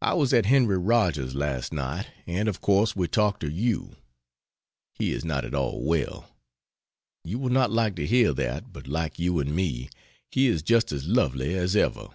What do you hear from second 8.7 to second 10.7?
but like you and me, he is